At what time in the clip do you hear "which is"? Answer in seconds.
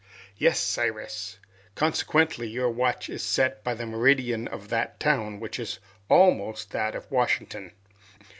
5.39-5.77